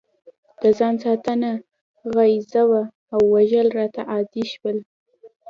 [0.61, 1.51] د ځان ساتنه
[2.13, 4.77] غریزه وه او وژل راته عادي شول